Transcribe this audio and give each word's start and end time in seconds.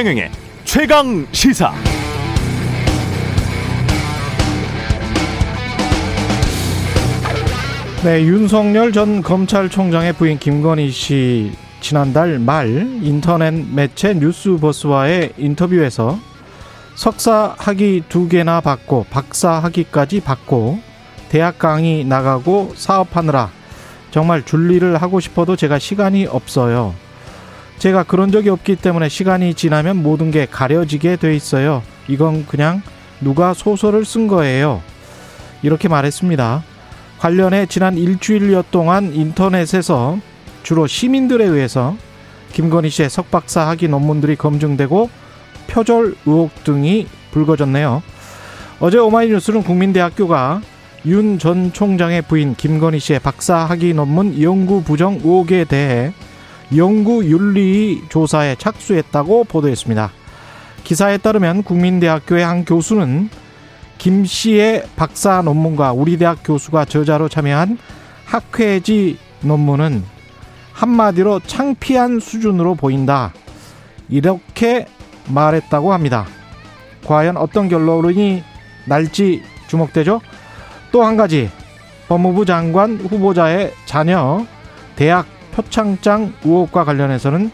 최경영의 0.00 0.30
최강 0.64 1.26
시사. 1.30 1.74
네, 8.02 8.22
윤석열 8.24 8.92
전 8.92 9.20
검찰총장의 9.20 10.14
부인 10.14 10.38
김건희 10.38 10.90
씨 10.90 11.52
지난달 11.82 12.38
말 12.38 12.68
인터넷 13.02 13.50
매체 13.50 14.14
뉴스버스와의 14.14 15.34
인터뷰에서 15.36 16.18
석사 16.94 17.54
학위 17.58 18.02
두 18.08 18.26
개나 18.26 18.62
받고 18.62 19.04
박사 19.10 19.50
학위까지 19.58 20.20
받고 20.20 20.80
대학 21.28 21.58
강의 21.58 22.06
나가고 22.06 22.72
사업하느라 22.74 23.50
정말 24.12 24.46
줄리를 24.46 24.96
하고 24.96 25.20
싶어도 25.20 25.56
제가 25.56 25.78
시간이 25.78 26.24
없어요. 26.24 26.94
제가 27.80 28.02
그런 28.02 28.30
적이 28.30 28.50
없기 28.50 28.76
때문에 28.76 29.08
시간이 29.08 29.54
지나면 29.54 30.02
모든 30.02 30.30
게 30.30 30.44
가려지게 30.44 31.16
돼 31.16 31.34
있어요. 31.34 31.82
이건 32.08 32.44
그냥 32.46 32.82
누가 33.22 33.54
소설을 33.54 34.04
쓴 34.04 34.28
거예요. 34.28 34.82
이렇게 35.62 35.88
말했습니다. 35.88 36.62
관련해 37.18 37.64
지난 37.66 37.96
일주일여 37.96 38.64
동안 38.70 39.14
인터넷에서 39.14 40.18
주로 40.62 40.86
시민들에 40.86 41.42
의해서 41.42 41.96
김건희 42.52 42.90
씨의 42.90 43.08
석박사 43.08 43.66
학위 43.66 43.88
논문들이 43.88 44.36
검증되고 44.36 45.08
표절 45.66 46.16
의혹 46.26 46.62
등이 46.64 47.06
불거졌네요. 47.30 48.02
어제 48.80 48.98
오마이뉴스는 48.98 49.62
국민대학교가 49.62 50.60
윤 51.06 51.38
전 51.38 51.72
총장의 51.72 52.22
부인 52.22 52.54
김건희 52.54 52.98
씨의 52.98 53.20
박사 53.20 53.56
학위 53.56 53.94
논문 53.94 54.42
연구 54.42 54.82
부정 54.82 55.14
의혹에 55.14 55.64
대해 55.64 56.12
연구 56.76 57.24
윤리 57.24 58.02
조사에 58.08 58.56
착수했다고 58.56 59.44
보도했습니다. 59.44 60.10
기사에 60.84 61.18
따르면 61.18 61.62
국민대학교의 61.62 62.44
한 62.44 62.64
교수는 62.64 63.28
김 63.98 64.24
씨의 64.24 64.84
박사 64.96 65.42
논문과 65.42 65.92
우리 65.92 66.16
대학 66.16 66.38
교수가 66.44 66.86
저자로 66.86 67.28
참여한 67.28 67.78
학회지 68.24 69.18
논문은 69.40 70.04
한마디로 70.72 71.40
창피한 71.40 72.20
수준으로 72.20 72.76
보인다. 72.76 73.32
이렇게 74.08 74.86
말했다고 75.28 75.92
합니다. 75.92 76.26
과연 77.04 77.36
어떤 77.36 77.68
결론이 77.68 78.42
날지 78.86 79.42
주목되죠? 79.68 80.20
또 80.92 81.04
한 81.04 81.16
가지 81.16 81.50
법무부 82.08 82.44
장관 82.44 82.96
후보자의 82.96 83.72
자녀 83.86 84.44
대학 84.96 85.26
표창장 85.52 86.32
의혹과 86.44 86.84
관련해서는 86.84 87.50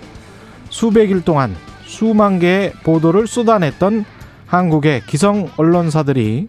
수백일 0.68 1.22
동안 1.22 1.54
수만 1.84 2.38
개의 2.38 2.72
보도를 2.82 3.26
쏟아냈던 3.26 4.04
한국의 4.46 5.02
기성 5.06 5.48
언론사들이 5.56 6.48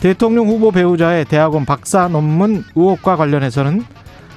대통령 0.00 0.48
후보 0.48 0.70
배우자의 0.70 1.26
대학원 1.26 1.66
박사 1.66 2.08
논문 2.08 2.64
의혹과 2.74 3.16
관련해서는 3.16 3.84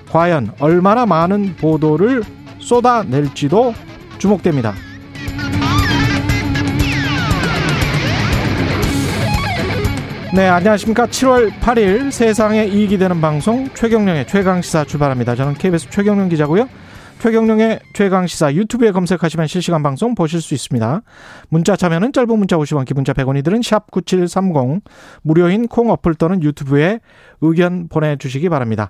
과연 0.09 0.51
얼마나 0.59 1.05
많은 1.05 1.55
보도를 1.55 2.23
쏟아낼지도 2.59 3.73
주목됩니다. 4.17 4.73
네, 10.33 10.47
안녕하십니까. 10.47 11.05
7월 11.05 11.51
8일 11.59 12.09
세상에 12.09 12.65
이익이 12.65 12.97
되는 12.97 13.21
방송 13.21 13.69
최경령의 13.75 14.25
최강시사 14.25 14.85
출발합니다. 14.85 15.35
저는 15.35 15.53
KBS 15.53 15.91
최경령 15.91 16.29
기자고요. 16.29 16.67
최경령의 17.19 17.79
최강시사 17.93 18.55
유튜브에 18.55 18.91
검색하시면 18.93 19.45
실시간 19.45 19.83
방송 19.83 20.15
보실 20.15 20.41
수 20.41 20.55
있습니다. 20.55 21.03
문자 21.49 21.75
참여는 21.75 22.13
짧은 22.13 22.35
문자 22.35 22.57
50원, 22.57 22.83
기본자 22.85 23.13
100원이 23.13 23.43
들은 23.43 23.59
샵9730 23.59 24.81
무료인 25.21 25.67
콩 25.67 25.91
어플 25.91 26.15
또는 26.15 26.41
유튜브에 26.41 26.99
의견 27.41 27.87
보내주시기 27.87 28.49
바랍니다. 28.49 28.89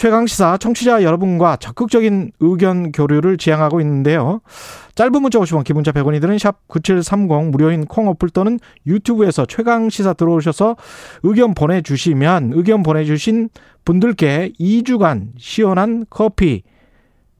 최강 0.00 0.26
시사 0.26 0.56
청취자 0.56 1.02
여러분과 1.02 1.56
적극적인 1.56 2.32
의견 2.40 2.90
교류를 2.90 3.36
지향하고 3.36 3.82
있는데요. 3.82 4.40
짧은 4.94 5.20
문자 5.20 5.38
50원, 5.38 5.62
기본자 5.62 5.92
100원이 5.92 6.22
드는 6.22 6.38
샵 6.38 6.66
9730 6.68 7.50
무료인 7.50 7.84
콩 7.84 8.08
어플 8.08 8.30
또는 8.30 8.58
유튜브에서 8.86 9.44
최강 9.44 9.90
시사 9.90 10.14
들어오셔서 10.14 10.76
의견 11.22 11.52
보내 11.52 11.82
주시면 11.82 12.52
의견 12.54 12.82
보내 12.82 13.04
주신 13.04 13.50
분들께 13.84 14.52
2주간 14.58 15.32
시원한 15.36 16.06
커피 16.08 16.62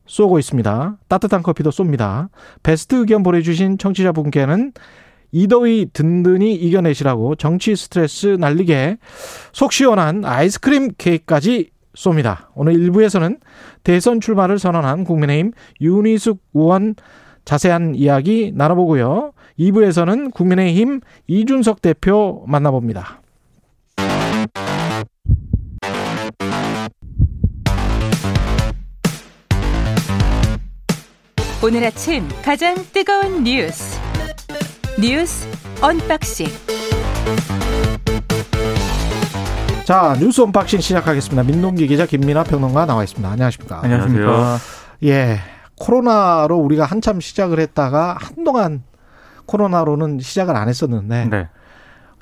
쏘고 0.04 0.38
있습니다. 0.38 0.98
따뜻한 1.09 1.42
커피도 1.42 1.71
쏩니다. 1.71 2.28
베스트 2.62 2.97
의견 2.97 3.22
보내 3.22 3.41
주신 3.41 3.78
청취자 3.78 4.12
분께는 4.12 4.75
이더위 5.32 5.88
든든히 5.94 6.56
이겨내시라고 6.56 7.37
정치 7.37 7.75
스트레스 7.75 8.37
날리게 8.38 8.98
속 9.54 9.72
시원한 9.72 10.27
아이스크림 10.27 10.91
케이크까지 10.98 11.71
쏩니다. 12.00 12.47
오늘 12.55 12.75
1부에서는 12.75 13.38
대선 13.84 14.21
출마를 14.21 14.59
선언한 14.59 15.05
국민의힘 15.05 15.53
윤희숙 15.81 16.41
의원 16.55 16.94
자세한 17.44 17.94
이야기 17.94 18.53
나눠보고요. 18.55 19.33
2부에서는 19.59 20.33
국민의힘 20.33 21.00
이준석 21.27 21.83
대표 21.83 22.44
만나봅니다. 22.47 23.21
오늘 31.62 31.84
아침 31.84 32.27
가장 32.43 32.75
뜨거운 32.91 33.44
뉴스 33.44 34.00
뉴스 34.99 35.47
언박싱 35.83 36.47
자 39.91 40.15
뉴스 40.21 40.41
unboxing 40.41 40.78
시작하겠습니다. 40.78 41.43
민동기 41.43 41.89
기자 41.89 42.06
김민아 42.06 42.45
평론가 42.45 42.87
나와 42.87 43.03
있습니다. 43.03 43.28
안녕하십니까? 43.28 43.81
안녕하십니까? 43.83 44.59
예, 45.03 45.39
코로나로 45.81 46.59
우리가 46.59 46.84
한참 46.84 47.19
시작을 47.21 47.59
했다가 47.59 48.17
한동안 48.21 48.84
코로나로는 49.47 50.21
시작을 50.21 50.55
안 50.55 50.69
했었는데 50.69 51.25
네. 51.25 51.49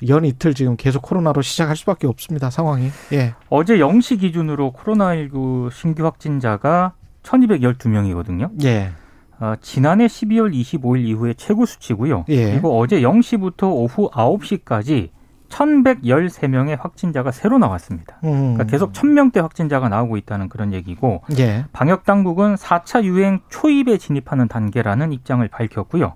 연 0.07 0.25
이틀 0.25 0.55
지금 0.55 0.77
계속 0.77 1.03
코로나로 1.03 1.43
시작할 1.43 1.75
수밖에 1.75 2.07
없습니다. 2.07 2.49
상황이. 2.49 2.89
예. 3.13 3.35
어제 3.51 3.77
0시 3.77 4.19
기준으로 4.19 4.73
코로나19 4.73 5.71
신규 5.71 6.05
확진자가 6.05 6.93
1212명이거든요. 7.21 8.49
예. 8.63 8.93
어, 9.39 9.53
지난해 9.61 10.07
12월 10.07 10.59
25일 10.59 11.05
이후에 11.05 11.35
최고 11.37 11.67
수치고요. 11.67 12.25
예. 12.29 12.49
그리고 12.49 12.79
어제 12.79 13.01
0시부터 13.01 13.65
오후 13.65 14.09
9시까지 14.09 15.09
1113명의 15.49 16.79
확진자가 16.79 17.31
새로 17.31 17.57
나왔습니다. 17.57 18.17
음. 18.23 18.53
그러니까 18.53 18.63
계속 18.65 18.93
1000명대 18.93 19.41
확진자가 19.41 19.89
나오고 19.89 20.17
있다는 20.17 20.49
그런 20.49 20.73
얘기고 20.73 21.23
예. 21.37 21.65
방역 21.73 22.05
당국은 22.05 22.55
4차 22.55 23.03
유행 23.03 23.41
초입에 23.49 23.97
진입하는 23.97 24.47
단계라는 24.47 25.11
입장을 25.11 25.45
밝혔고요. 25.47 26.13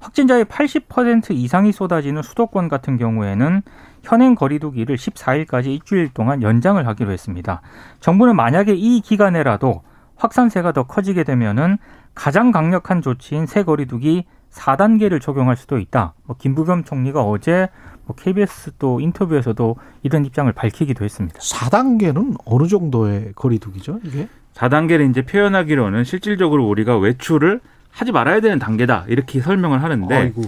확진자의 0.00 0.44
80% 0.44 1.30
이상이 1.32 1.72
쏟아지는 1.72 2.22
수도권 2.22 2.68
같은 2.68 2.96
경우에는 2.96 3.62
현행 4.02 4.34
거리두기를 4.36 4.96
14일까지 4.96 5.66
일주일 5.66 6.10
동안 6.10 6.42
연장을 6.42 6.86
하기로 6.86 7.10
했습니다. 7.10 7.60
정부는 8.00 8.36
만약에 8.36 8.72
이 8.74 9.00
기간에라도 9.00 9.82
확산세가 10.16 10.72
더 10.72 10.84
커지게 10.84 11.24
되면은 11.24 11.78
가장 12.14 12.52
강력한 12.52 13.02
조치인 13.02 13.46
새 13.46 13.64
거리두기 13.64 14.24
4단계를 14.50 15.20
적용할 15.20 15.56
수도 15.56 15.78
있다. 15.78 16.14
뭐 16.24 16.36
김부겸 16.38 16.84
총리가 16.84 17.22
어제 17.22 17.68
뭐 18.06 18.16
KBS 18.16 18.72
또 18.78 19.00
인터뷰에서도 19.00 19.76
이런 20.02 20.24
입장을 20.24 20.50
밝히기도 20.52 21.04
했습니다. 21.04 21.38
4단계는 21.38 22.36
어느 22.44 22.68
정도의 22.68 23.32
거리두기죠, 23.34 24.00
이게? 24.04 24.28
4단계를 24.54 25.10
이제 25.10 25.22
표현하기로는 25.22 26.04
실질적으로 26.04 26.66
우리가 26.68 26.96
외출을 26.98 27.60
하지 27.90 28.12
말아야 28.12 28.40
되는 28.40 28.58
단계다. 28.58 29.06
이렇게 29.08 29.40
설명을 29.40 29.82
하는데 29.82 30.14
아이고. 30.14 30.42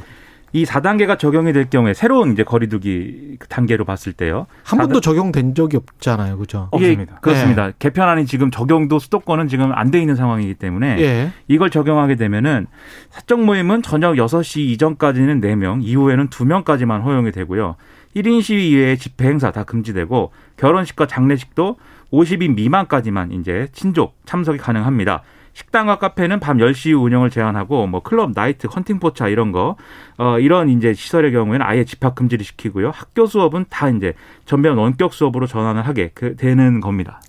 이 0.53 0.65
4단계가 0.65 1.19
적용이 1.19 1.53
될 1.53 1.69
경우에 1.69 1.95
새로운 1.95 2.33
이제 2.33 2.43
거리두기 2.45 3.37
그 3.39 3.49
단계로 3.49 3.85
봤을 3.85 4.13
때요. 4.13 4.47
한 4.63 4.79
번도 4.79 5.01
4단 5.01 5.03
적용된 5.03 5.55
적이 5.55 5.77
없잖아요. 5.79 6.39
그죠? 6.39 6.69
이게 6.75 6.87
없습니다. 6.91 7.19
그렇습니다. 7.21 7.71
개편안이 7.79 8.27
지금 8.27 8.51
적용도 8.51 8.99
수도권은 8.99 9.49
지금 9.49 9.73
안 9.73 9.89
돼 9.91 10.01
있는 10.01 10.17
상황이기 10.17 10.55
때문에 10.55 11.01
예. 11.01 11.33
이걸 11.49 11.71
적용하게 11.71 12.17
되면은 12.17 12.67
사적 13.11 13.43
모임은 13.43 13.83
저녁 13.83 14.15
6시 14.17 14.61
이전까지는 14.61 15.41
4명, 15.41 15.81
이후에는 15.83 16.29
2명까지만 16.29 17.03
허용이 17.03 17.33
되고요. 17.33 17.77
1인 18.17 18.43
시위 18.43 18.71
이외의 18.71 18.99
집회 18.99 19.29
행사 19.29 19.51
다 19.51 19.65
금지되고 19.65 20.33
결혼식과 20.57 21.07
장례식도 21.07 21.77
50인 22.13 22.55
미만까지만 22.55 23.33
이제 23.33 23.69
친족 23.73 24.17
참석이 24.25 24.59
가능합니다. 24.59 25.23
식당과 25.59 25.99
카페는 25.99 26.39
밤 26.39 26.59
10시 26.59 27.01
운영을 27.01 27.31
제한하고 27.31 27.89
뭐 27.89 28.01
클럽, 28.01 28.31
나이트, 28.33 28.69
헌팅 28.69 29.01
포차 29.01 29.27
이런 29.27 29.51
거 29.51 29.75
어, 30.17 30.39
이런 30.39 30.69
이제 30.69 30.95
시설의 30.95 31.33
경우에는 31.33 31.67
아예 31.67 31.85
집합 31.85 32.15
금지를 32.15 32.45
시키고요. 32.45 32.91
학교 32.95 33.27
수업은 33.27 33.65
다 33.69 33.89
이제 33.89 34.15
전면 34.45 34.79
원격 34.79 35.13
수업으로 35.13 35.49
전환을 35.49 35.83
하게 35.83 36.13
그, 36.15 36.37
되는 36.37 36.81
겁니다. 36.81 37.21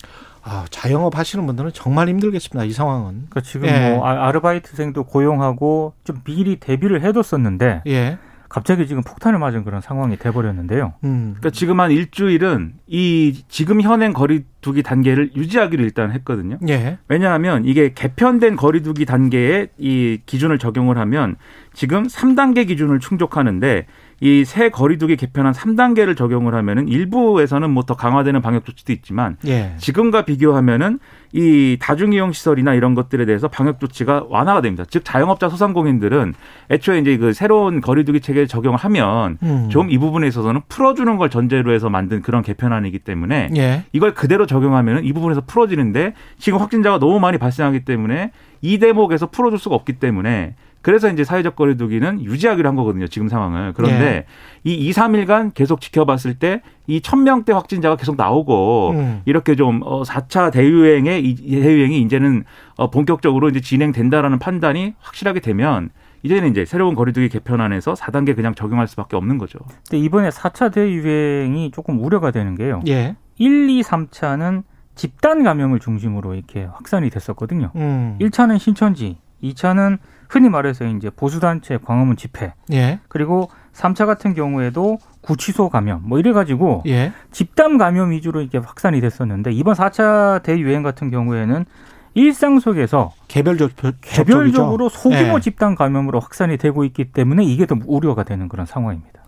아, 0.43 0.65
자영업 0.69 1.17
하시는 1.17 1.43
분들은 1.47 1.71
정말 1.73 2.07
힘들겠습니다. 2.07 2.65
이 2.65 2.71
상황은. 2.71 3.25
그러니까 3.29 3.41
지금 3.41 3.67
예. 3.67 3.95
뭐 3.95 4.05
아- 4.07 4.27
아르바이트생도 4.27 5.05
고용하고 5.05 5.93
좀 6.03 6.21
미리 6.23 6.57
대비를 6.57 7.01
해뒀었는데 7.01 7.81
예. 7.87 8.19
갑자기 8.49 8.87
지금 8.87 9.03
폭탄을 9.03 9.37
맞은 9.37 9.63
그런 9.63 9.79
상황이 9.79 10.17
돼버렸는데요. 10.17 10.93
음. 11.03 11.35
그러니까 11.37 11.51
지금 11.51 11.79
한 11.79 11.91
일주일은 11.91 12.73
이 12.87 13.43
지금 13.47 13.81
현행 13.81 14.11
거리두기 14.11 14.81
단계를 14.81 15.31
유지하기로 15.35 15.83
일단 15.83 16.11
했거든요. 16.11 16.57
예. 16.67 16.97
왜냐하면 17.07 17.63
이게 17.65 17.93
개편된 17.93 18.55
거리두기 18.55 19.05
단계에 19.05 19.67
이 19.77 20.19
기준을 20.25 20.57
적용을 20.57 20.97
하면 20.97 21.35
지금 21.73 22.07
3단계 22.07 22.67
기준을 22.67 22.99
충족하는데 22.99 23.85
이 24.21 24.43
새 24.45 24.69
거리두기 24.69 25.15
개편한 25.15 25.53
3단계를 25.53 26.17
적용을 26.17 26.53
하면은 26.55 26.87
일부에서는 26.87 27.69
뭐 27.69 27.83
더 27.89 27.95
강화되는 27.95 28.41
방역 28.41 28.65
조치도 28.65 28.93
있지만 28.93 29.37
예. 29.47 29.73
지금과 29.77 30.23
비교하면은 30.25 30.99
이 31.31 31.77
다중이용 31.79 32.33
시설이나 32.33 32.73
이런 32.73 32.93
것들에 32.95 33.25
대해서 33.25 33.47
방역 33.47 33.79
조치가 33.79 34.25
완화가 34.29 34.61
됩니다. 34.61 34.83
즉 34.89 35.03
자영업자 35.05 35.49
소상공인들은 35.49 36.33
애초에 36.69 36.99
이제 36.99 37.17
그 37.17 37.33
새로운 37.33 37.81
거리두기 37.81 38.19
체계를 38.21 38.47
적용을 38.47 38.77
하면 38.79 39.37
음. 39.43 39.69
좀이 39.69 39.97
부분에 39.97 40.27
있어서는 40.27 40.61
풀어주는 40.69 41.17
걸 41.17 41.29
전제로 41.29 41.71
해서 41.71 41.89
만든 41.89 42.21
그런 42.21 42.41
개편안이기 42.43 42.99
때문에 42.99 43.49
예. 43.55 43.83
이걸 43.93 44.13
그대로 44.13 44.45
적용하면 44.45 45.03
이 45.03 45.13
부분에서 45.13 45.41
풀어지는데 45.47 46.13
지금 46.37 46.59
확진자가 46.59 46.99
너무 46.99 47.19
많이 47.19 47.37
발생하기 47.37 47.85
때문에 47.85 48.31
이 48.61 48.77
대목에서 48.77 49.27
풀어줄 49.27 49.57
수가 49.57 49.75
없기 49.75 49.93
때문에 49.93 50.55
그래서 50.81 51.09
이제 51.09 51.23
사회적 51.23 51.55
거리두기는 51.55 52.23
유지하기로 52.23 52.67
한 52.67 52.75
거거든요. 52.75 53.07
지금 53.07 53.27
상황을. 53.27 53.73
그런데 53.73 54.25
이 54.63 54.73
2, 54.73 54.91
3일간 54.91 55.53
계속 55.53 55.81
지켜봤을 55.81 56.35
때이 56.39 57.01
1000명대 57.01 57.51
확진자가 57.51 57.95
계속 57.97 58.15
나오고 58.15 58.91
음. 58.91 59.21
이렇게 59.25 59.55
좀 59.55 59.81
어, 59.83 60.03
4차 60.03 60.51
대유행의 60.51 61.25
이 61.25 61.61
대유행이 61.61 62.01
이제는 62.01 62.45
어, 62.77 62.89
본격적으로 62.89 63.49
이제 63.49 63.59
진행된다라는 63.59 64.39
판단이 64.39 64.95
확실하게 64.99 65.41
되면 65.41 65.89
이제는 66.23 66.51
이제 66.51 66.65
새로운 66.65 66.95
거리두기 66.95 67.29
개편안에서 67.29 67.93
4단계 67.93 68.35
그냥 68.35 68.55
적용할 68.55 68.87
수밖에 68.87 69.15
없는 69.15 69.37
거죠. 69.37 69.59
근데 69.89 70.03
이번에 70.03 70.29
4차 70.29 70.73
대유행이 70.73 71.71
조금 71.71 72.03
우려가 72.03 72.31
되는 72.31 72.55
게요. 72.55 72.81
예. 72.87 73.15
1, 73.37 73.69
2, 73.69 73.81
3차는 73.81 74.63
집단 74.95 75.43
감염을 75.43 75.79
중심으로 75.79 76.35
이렇게 76.35 76.65
확산이 76.65 77.09
됐었거든요. 77.09 77.71
음. 77.75 78.17
1차는 78.19 78.59
신천지, 78.59 79.17
2차는 79.41 79.97
흔히 80.29 80.47
말해서 80.47 80.85
이제 80.85 81.09
보수단체 81.09 81.79
광화문 81.83 82.15
집회, 82.15 82.53
예. 82.71 82.99
그리고 83.07 83.49
3차 83.73 84.05
같은 84.05 84.35
경우에도 84.35 84.99
구치소 85.21 85.69
감염, 85.69 86.01
뭐 86.03 86.19
이래 86.19 86.31
가지고 86.31 86.83
예. 86.85 87.11
집단 87.31 87.77
감염 87.77 88.11
위주로 88.11 88.41
이렇게 88.41 88.59
확산이 88.59 89.01
됐었는데 89.01 89.51
이번 89.51 89.73
4차 89.73 90.43
대유행 90.43 90.83
같은 90.83 91.09
경우에는 91.09 91.65
일상 92.13 92.59
속에서 92.59 93.11
개별적 93.27 93.71
개별적으로 94.01 94.89
소규모 94.89 95.37
예. 95.37 95.39
집단 95.41 95.73
감염으로 95.75 96.19
확산이 96.19 96.57
되고 96.57 96.83
있기 96.83 97.05
때문에 97.05 97.43
이게 97.43 97.65
더 97.65 97.75
우려가 97.85 98.23
되는 98.23 98.47
그런 98.47 98.65
상황입니다. 98.65 99.23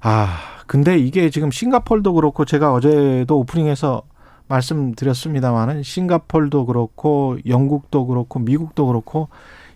아, 0.00 0.28
근데 0.66 0.96
이게 0.96 1.30
지금 1.30 1.50
싱가폴도 1.50 2.14
그렇고 2.14 2.44
제가 2.44 2.72
어제도 2.72 3.38
오프닝에서 3.40 4.02
말씀드렸습니다만은 4.46 5.82
싱가폴도 5.82 6.66
그렇고 6.66 7.38
영국도 7.46 8.06
그렇고 8.06 8.38
미국도 8.38 8.86
그렇고 8.86 9.28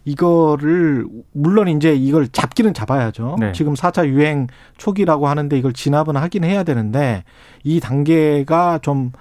이거를 0.05 1.07
물론 1.33 1.69
이제 1.69 1.95
이걸 1.95 2.29
잡기는 2.29 2.75
잡아야죠. 2.75 3.37
네. 3.41 3.53
지금 3.53 3.75
4차 3.75 4.07
유행 4.07 4.47
초기라고 4.77 5.29
하는데 5.29 5.57
이걸 5.57 5.73
진압은 5.73 6.17
하긴 6.17 6.45
해야 6.45 6.63
되는데 6.63 7.25
이 7.63 7.81
단계가 7.81 8.79
좀 8.83 9.13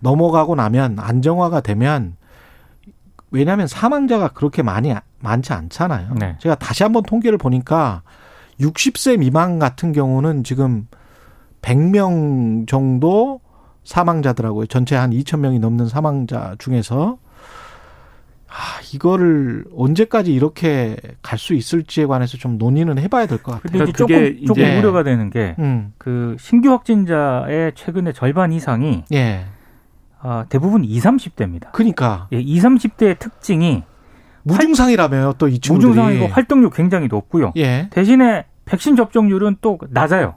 넘어가고 0.00 0.54
나면 0.54 0.98
안정화가 0.98 1.60
되면 1.60 2.16
왜냐하면 3.30 3.66
사망자가 3.66 4.28
그렇게 4.28 4.62
많이 4.62 4.94
많지 5.20 5.52
않잖아요. 5.52 6.14
네. 6.18 6.36
제가 6.40 6.54
다시 6.56 6.82
한번 6.82 7.02
통계를 7.02 7.38
보니까 7.38 8.02
60세 8.60 9.18
미만 9.18 9.58
같은 9.58 9.92
경우는 9.92 10.44
지금 10.44 10.86
100명 11.62 12.68
정도 12.68 13.40
사망자더라고요. 13.84 14.66
전체 14.66 14.96
한 14.96 15.10
2,000명이 15.10 15.60
넘는 15.60 15.88
사망자 15.88 16.54
중에서 16.58 17.18
아, 18.56 18.80
이거를 18.94 19.64
언제까지 19.76 20.32
이렇게 20.32 20.96
갈 21.22 21.38
수 21.38 21.54
있을지에 21.54 22.06
관해서 22.06 22.36
좀 22.38 22.56
논의는 22.56 22.98
해봐야 22.98 23.26
될 23.26 23.38
것 23.42 23.52
같아요. 23.52 23.62
근데 23.80 23.90
이제 23.90 24.04
그러니까 24.04 24.28
조금 24.30 24.46
조금 24.46 24.62
이제- 24.62 24.78
우려가 24.78 25.02
되는 25.02 25.28
게 25.30 25.56
음, 25.58 25.92
그 25.98 26.36
신규 26.38 26.70
확진자의 26.70 27.72
최근에 27.74 28.12
절반 28.12 28.52
이상이 28.52 29.02
예. 29.12 29.46
아, 30.20 30.46
대부분 30.48 30.84
20, 30.84 31.02
30대입니다. 31.34 31.72
그러니까 31.72 32.28
예, 32.32 32.38
20, 32.40 32.62
30대의 32.62 33.18
특징이 33.18 33.82
무증상이라며요. 34.44 35.34
또 35.38 35.48
이 35.48 35.58
친구들이. 35.58 35.88
무증상이고 35.90 36.26
활동률 36.28 36.70
굉장히 36.70 37.08
높고요. 37.08 37.52
예. 37.56 37.88
대신에 37.90 38.44
백신 38.66 38.96
접종률은 38.96 39.56
또 39.60 39.78
낮아요. 39.90 40.36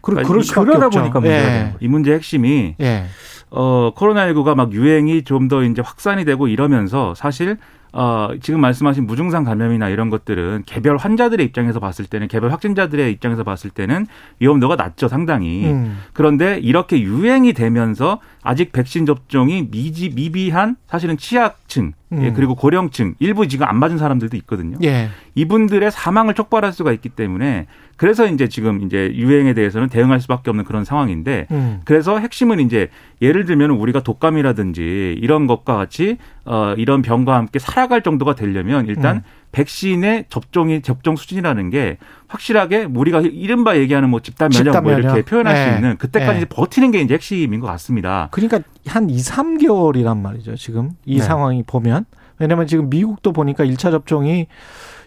그, 0.00 0.12
그러니까 0.12 0.28
그럴 0.28 0.42
이- 0.42 0.44
수밖에 0.44 0.66
그러다 0.66 0.86
없죠. 0.86 1.00
보니까 1.00 1.20
문제가 1.20 1.42
예. 1.44 1.48
되는 1.48 1.72
이 1.80 1.88
문제 1.88 2.12
핵심이 2.12 2.74
예. 2.80 3.04
어, 3.50 3.92
코로나19가 3.96 4.54
막 4.54 4.72
유행이 4.72 5.22
좀 5.24 5.48
더 5.48 5.62
이제 5.62 5.80
확산이 5.82 6.24
되고 6.24 6.46
이러면서 6.48 7.14
사실 7.14 7.56
어, 7.92 8.30
지금 8.40 8.60
말씀하신 8.60 9.06
무증상 9.06 9.44
감염이나 9.44 9.88
이런 9.88 10.10
것들은 10.10 10.64
개별 10.66 10.96
환자들의 10.96 11.44
입장에서 11.46 11.80
봤을 11.80 12.04
때는 12.04 12.28
개별 12.28 12.52
확진자들의 12.52 13.10
입장에서 13.12 13.44
봤을 13.44 13.70
때는 13.70 14.06
위험도가 14.40 14.76
낮죠, 14.76 15.08
상당히. 15.08 15.66
음. 15.66 15.98
그런데 16.12 16.58
이렇게 16.58 17.00
유행이 17.00 17.54
되면서 17.54 18.20
아직 18.42 18.72
백신 18.72 19.06
접종이 19.06 19.68
미지, 19.70 20.10
미비한 20.10 20.76
사실은 20.86 21.16
취약층, 21.16 21.92
예, 22.12 22.16
음. 22.16 22.34
그리고 22.34 22.54
고령층, 22.54 23.14
일부 23.18 23.46
지금 23.48 23.66
안 23.66 23.76
맞은 23.76 23.98
사람들도 23.98 24.36
있거든요. 24.38 24.78
예. 24.82 25.08
이분들의 25.34 25.90
사망을 25.90 26.34
촉발할 26.34 26.72
수가 26.72 26.92
있기 26.92 27.10
때문에 27.10 27.66
그래서 27.96 28.26
이제 28.26 28.48
지금 28.48 28.82
이제 28.82 29.12
유행에 29.14 29.54
대해서는 29.54 29.88
대응할 29.88 30.20
수밖에 30.20 30.50
없는 30.50 30.64
그런 30.64 30.84
상황인데 30.84 31.46
음. 31.50 31.80
그래서 31.84 32.18
핵심은 32.18 32.60
이제 32.60 32.88
예를 33.20 33.44
들면 33.44 33.70
우리가 33.70 34.02
독감이라든지 34.02 35.18
이런 35.20 35.46
것과 35.46 35.76
같이 35.76 36.16
어 36.50 36.74
이런 36.78 37.02
병과 37.02 37.36
함께 37.36 37.58
살아갈 37.58 38.00
정도가 38.00 38.34
되려면 38.34 38.86
일단 38.86 39.16
음. 39.16 39.22
백신의 39.52 40.24
접종이 40.30 40.80
접종 40.80 41.14
수준이라는 41.16 41.68
게 41.68 41.98
확실하게 42.26 42.84
우리가 42.84 43.20
이른바 43.20 43.76
얘기하는 43.76 44.08
뭐 44.08 44.20
집단 44.20 44.48
면역 44.48 44.64
집단 44.64 44.82
뭐 44.82 44.92
이렇게 44.92 45.08
면역. 45.08 45.24
표현할 45.26 45.54
네. 45.54 45.64
수 45.64 45.76
있는 45.76 45.96
그때까지 45.98 46.40
네. 46.40 46.46
버티는 46.46 46.90
게 46.90 47.00
이제 47.02 47.14
핵심인 47.14 47.60
것 47.60 47.66
같습니다. 47.66 48.28
그러니까 48.30 48.60
한 48.86 49.10
2, 49.10 49.16
3개월이란 49.16 50.18
말이죠. 50.18 50.56
지금 50.56 50.92
이 51.04 51.18
네. 51.18 51.22
상황이 51.22 51.62
보면. 51.62 52.06
왜냐면 52.38 52.66
지금 52.66 52.88
미국도 52.88 53.32
보니까 53.32 53.64
1차 53.64 53.90
접종이 53.90 54.46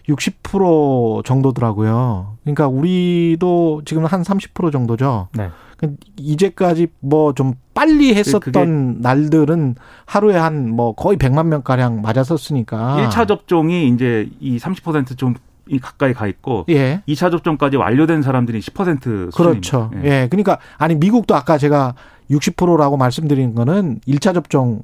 60% 0.08 1.24
정도더라고요. 1.24 2.36
그러니까 2.42 2.68
우리도 2.68 3.82
지금 3.84 4.04
한 4.04 4.22
30% 4.22 4.70
정도죠. 4.70 5.28
네. 5.32 5.48
그 5.82 5.96
이제까지 6.16 6.86
뭐 7.00 7.32
좀 7.34 7.54
빨리 7.74 8.14
했었던 8.14 8.40
그게- 8.40 8.64
날들은 9.02 9.74
하루에 10.06 10.36
한 10.36 10.68
뭐 10.70 10.94
거의 10.94 11.16
100만 11.18 11.46
명 11.46 11.62
가량 11.62 12.00
맞았었으니까. 12.02 13.00
일 13.00 13.08
1차 13.08 13.26
접종이 13.26 13.88
이제 13.88 14.28
이 14.40 14.58
30%좀 14.58 15.34
가까이 15.80 16.12
가 16.12 16.26
있고 16.26 16.64
예. 16.68 17.02
2차 17.08 17.30
접종까지 17.30 17.76
완료된 17.76 18.22
사람들이 18.22 18.60
10% 18.60 19.34
그렇죠. 19.34 19.88
수준입니다. 19.90 20.04
예. 20.04 20.28
그러니까 20.28 20.58
아니 20.78 20.94
미국도 20.94 21.34
아까 21.34 21.56
제가 21.58 21.94
60%라고 22.30 22.96
말씀드린 22.96 23.54
거는 23.54 24.00
1차 24.06 24.34
접종 24.34 24.82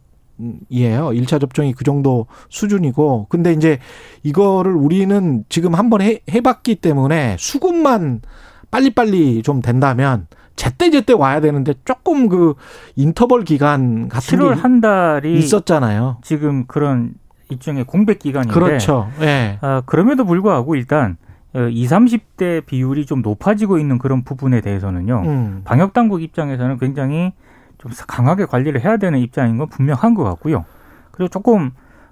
이에요. 0.70 1.08
1차 1.08 1.40
접종이 1.40 1.72
그 1.74 1.84
정도 1.84 2.26
수준이고 2.48 3.26
근데 3.28 3.52
이제 3.52 3.78
이거를 4.22 4.72
우리는 4.72 5.44
지금 5.48 5.74
한번 5.74 6.00
해, 6.00 6.20
해 6.30 6.40
봤기 6.40 6.76
때문에 6.76 7.36
수급만 7.38 8.22
빨리빨리 8.70 9.42
좀 9.42 9.60
된다면 9.62 10.26
제때제때 10.58 11.14
와야 11.14 11.40
되는데 11.40 11.74
조금 11.84 12.28
그 12.28 12.54
인터벌 12.96 13.44
기간 13.44 14.08
같은 14.08 14.38
7월 14.38 14.54
게한 14.56 14.80
달이 14.80 15.38
있었잖아요. 15.38 16.18
지금 16.22 16.66
그런 16.66 17.14
일종의 17.48 17.84
공백 17.84 18.18
기간인데 18.18 18.52
그렇죠. 18.52 19.08
예. 19.20 19.58
아, 19.62 19.82
그럼에도 19.86 20.24
불구하고 20.24 20.74
일단 20.74 21.16
어, 21.54 21.60
20, 21.60 21.90
30대 22.36 22.66
비율이 22.66 23.06
좀 23.06 23.22
높아지고 23.22 23.78
있는 23.78 23.98
그런 23.98 24.22
부분에 24.22 24.60
대해서는요. 24.60 25.22
음. 25.24 25.62
방역 25.64 25.94
당국 25.94 26.22
입장에서는 26.22 26.78
굉장히 26.78 27.32
좀 27.78 27.92
강하게 28.06 28.44
관리를 28.44 28.84
해야 28.84 28.96
되는 28.98 29.18
입장인 29.18 29.56
건 29.56 29.68
분명한 29.68 30.14
것 30.14 30.24
같고요. 30.24 30.64
그리고 31.12 31.28
조금 31.28 31.70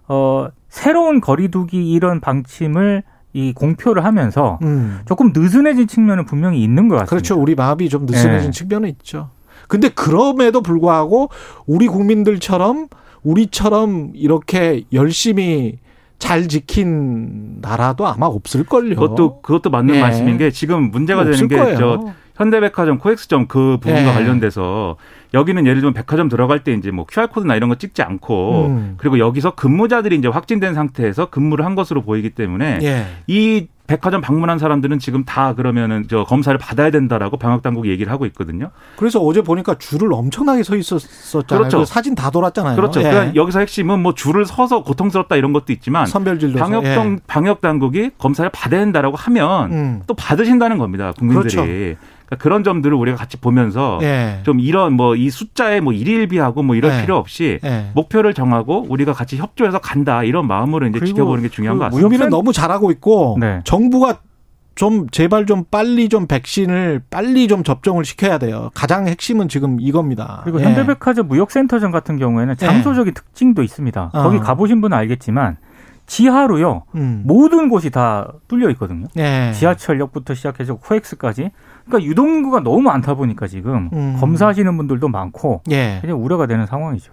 어 0.08 0.48
새로운 0.68 1.20
거리두기 1.20 1.92
이런 1.92 2.20
방침을 2.20 3.02
이 3.36 3.52
공표를 3.52 4.02
하면서 4.02 4.58
음. 4.62 5.00
조금 5.04 5.30
느슨해진 5.34 5.86
측면은 5.86 6.24
분명히 6.24 6.62
있는 6.62 6.88
것 6.88 6.94
같습니다. 6.94 7.10
그렇죠. 7.10 7.38
우리 7.38 7.54
마음이 7.54 7.90
좀 7.90 8.06
느슨해진 8.06 8.50
네. 8.50 8.58
측면은 8.58 8.88
있죠. 8.88 9.28
근데 9.68 9.90
그럼에도 9.90 10.62
불구하고 10.62 11.28
우리 11.66 11.86
국민들처럼 11.86 12.88
우리처럼 13.22 14.12
이렇게 14.14 14.84
열심히 14.94 15.76
잘 16.18 16.48
지킨 16.48 17.58
나라도 17.60 18.06
아마 18.06 18.24
없을걸요. 18.24 18.94
그것도 18.94 19.42
그것도 19.42 19.68
맞는 19.68 19.96
예. 19.96 20.00
말씀인 20.00 20.38
게 20.38 20.50
지금 20.50 20.90
문제가 20.90 21.24
되는 21.24 21.46
게. 21.46 21.56
저 21.76 22.14
현대백화점 22.36 22.98
코엑스점 22.98 23.46
그 23.48 23.78
부분과 23.80 24.10
예. 24.10 24.14
관련돼서 24.14 24.96
여기는 25.34 25.66
예를 25.66 25.80
들면 25.80 25.94
백화점 25.94 26.28
들어갈 26.28 26.62
때 26.64 26.72
이제 26.72 26.90
뭐 26.90 27.04
QR 27.04 27.28
코드나 27.28 27.56
이런 27.56 27.68
거 27.68 27.76
찍지 27.76 28.02
않고 28.02 28.66
음. 28.66 28.94
그리고 28.98 29.18
여기서 29.18 29.54
근무자들이 29.54 30.16
이제 30.16 30.28
확진된 30.28 30.74
상태에서 30.74 31.30
근무를 31.30 31.64
한 31.64 31.74
것으로 31.74 32.02
보이기 32.02 32.30
때문에 32.30 32.78
예. 32.82 33.06
이 33.26 33.66
백화점 33.86 34.20
방문한 34.20 34.58
사람들은 34.58 34.98
지금 34.98 35.24
다 35.24 35.54
그러면은 35.54 36.06
저 36.08 36.24
검사를 36.24 36.56
받아야 36.58 36.90
된다라고 36.90 37.36
방역 37.36 37.62
당국이 37.62 37.88
얘기를 37.88 38.12
하고 38.12 38.26
있거든요. 38.26 38.70
그래서 38.96 39.20
어제 39.20 39.42
보니까 39.42 39.76
줄을 39.78 40.12
엄청나게 40.12 40.62
서 40.62 40.76
있었잖아요. 40.76 41.44
그렇죠. 41.46 41.78
그 41.78 41.84
사진 41.84 42.14
다 42.14 42.30
돌았잖아요. 42.30 42.76
그렇죠. 42.76 43.00
예. 43.00 43.04
그러니까 43.04 43.34
여기서 43.36 43.60
핵심은 43.60 44.00
뭐 44.00 44.14
줄을 44.14 44.44
서서 44.44 44.82
고통스럽다 44.82 45.36
이런 45.36 45.52
것도 45.52 45.72
있지만 45.72 46.06
선별진도 46.06 46.58
방역 46.58 46.82
당 46.82 47.20
방역 47.26 47.60
당국이 47.60 48.10
검사를 48.18 48.48
받아야 48.50 48.80
된다라고 48.80 49.16
하면 49.16 49.72
음. 49.72 50.02
또 50.06 50.14
받으신다는 50.14 50.78
겁니다. 50.78 51.12
국민들이. 51.16 51.54
그렇죠. 51.54 51.96
그러니까 52.26 52.42
그런 52.42 52.64
점들을 52.64 52.94
우리가 52.96 53.16
같이 53.16 53.36
보면서 53.38 53.98
예. 54.02 54.40
좀 54.42 54.60
이런 54.60 54.92
뭐 54.94 55.16
이 55.16 55.30
숫자에 55.30 55.80
뭐 55.80 55.92
일일비하고 55.92 56.62
뭐 56.62 56.76
이럴 56.76 56.90
네. 56.90 57.00
필요 57.02 57.16
없이 57.16 57.58
예. 57.64 57.86
목표를 57.94 58.34
정하고 58.34 58.84
우리가 58.88 59.12
같이 59.12 59.36
협조해서 59.36 59.78
간다 59.78 60.22
이런 60.24 60.46
마음으로 60.46 60.86
이제 60.88 61.00
지켜보는 61.04 61.42
게 61.42 61.48
중요한 61.48 61.78
그것 61.78 61.86
같습니다. 61.86 62.06
우리는 62.06 62.28
너무 62.28 62.52
잘하고 62.52 62.90
있고 62.90 63.38
네. 63.40 63.60
정부가 63.64 64.18
좀 64.74 65.08
제발 65.08 65.46
좀 65.46 65.64
빨리 65.70 66.10
좀 66.10 66.26
백신을 66.26 67.00
빨리 67.08 67.48
좀 67.48 67.62
접종을 67.64 68.04
시켜야 68.04 68.36
돼요. 68.36 68.70
가장 68.74 69.06
핵심은 69.08 69.48
지금 69.48 69.78
이겁니다. 69.80 70.40
그리고 70.44 70.60
예. 70.60 70.64
현대백화점 70.64 71.28
무역센터점 71.28 71.92
같은 71.92 72.18
경우에는 72.18 72.56
장소적인 72.58 73.14
특징도 73.14 73.62
있습니다. 73.62 74.10
어. 74.12 74.22
거기 74.22 74.38
가보신 74.38 74.82
분은 74.82 74.94
알겠지만 74.98 75.56
지하로요 76.06 76.82
음. 76.94 77.22
모든 77.24 77.68
곳이 77.68 77.90
다 77.90 78.32
뚫려 78.48 78.68
있거든요. 78.70 79.06
예. 79.16 79.52
지하철역부터 79.54 80.34
시작해서 80.34 80.74
코엑스까지. 80.74 81.50
그러니까 81.86 82.08
유동인구가 82.08 82.60
너무 82.60 82.80
많다 82.82 83.14
보니까 83.14 83.46
지금 83.46 83.88
음. 83.92 84.16
검사하시는 84.18 84.76
분들도 84.76 85.08
많고 85.08 85.62
예. 85.70 85.98
굉장히 86.00 86.20
우려가 86.20 86.46
되는 86.46 86.66
상황이죠. 86.66 87.12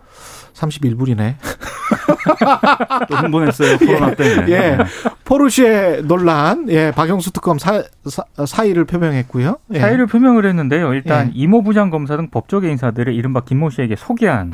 31불이네. 0.54 1.36
또 3.10 3.16
흥분했어요 3.16 3.78
코로나 3.78 4.14
때문에. 4.16 4.52
예. 4.52 4.78
포르쉐 5.26 6.02
논란. 6.06 6.70
예. 6.70 6.92
박영수 6.92 7.32
특검 7.32 7.60
사, 7.60 7.84
사, 8.06 8.24
사 8.46 8.64
의를 8.64 8.86
표명했고요. 8.86 9.58
예. 9.74 9.80
사의를 9.80 10.08
표명을 10.08 10.46
했는데요. 10.46 10.94
일단 10.94 11.28
예. 11.28 11.32
이모 11.34 11.62
부장 11.64 11.90
검사 11.90 12.18
등 12.18 12.30
법조계 12.30 12.70
인사들을 12.72 13.14
이른바 13.14 13.42
김모 13.42 13.70
씨에게 13.70 13.96
소개한 13.96 14.54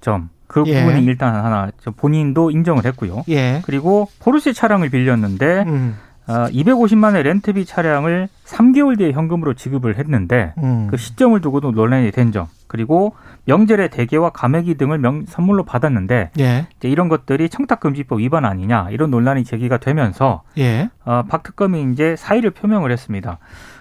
점. 0.00 0.30
그 0.46 0.64
예. 0.66 0.80
부분이 0.80 1.04
일단 1.04 1.32
하나 1.36 1.70
저 1.80 1.92
본인도 1.92 2.50
인정을 2.50 2.84
했고요. 2.84 3.22
예. 3.28 3.62
그리고 3.64 4.08
포르쉐 4.18 4.52
차량을 4.52 4.90
빌렸는데 4.90 5.64
음. 5.68 5.96
아, 6.30 6.48
250만 6.50 7.16
의 7.16 7.24
렌트비 7.24 7.64
차량을 7.64 8.28
3개월 8.44 8.96
뒤에 8.98 9.10
현금으로 9.10 9.54
지급을 9.54 9.98
했는데 9.98 10.54
음. 10.58 10.86
그 10.88 10.96
시점을 10.96 11.40
두고도 11.40 11.72
논란이 11.72 12.12
된 12.12 12.30
점. 12.30 12.46
그리고 12.68 13.14
명절에 13.46 13.88
대게와 13.88 14.30
가메기 14.30 14.76
등을 14.76 14.98
명, 14.98 15.24
선물로 15.26 15.64
받았는데 15.64 16.30
예. 16.38 16.66
이제 16.76 16.88
이런 16.88 17.08
것들이 17.08 17.48
청탁금지법 17.48 18.20
위반 18.20 18.44
아니냐 18.44 18.90
이런 18.90 19.10
논란이 19.10 19.42
제기가 19.42 19.78
되면서 19.78 20.42
예. 20.56 20.88
어, 21.04 21.24
박 21.28 21.42
특검이 21.42 21.90
이제 21.92 22.14
사의를 22.16 22.50
표명을 22.52 22.92
했습니다. 22.92 23.38